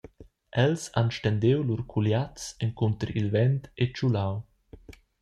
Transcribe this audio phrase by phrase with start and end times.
[0.61, 4.41] Els han stendiu lur culiazs encunter il vent e tgulau.